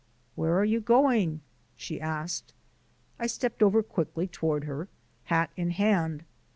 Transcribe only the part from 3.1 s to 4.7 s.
I stepped over quickly toward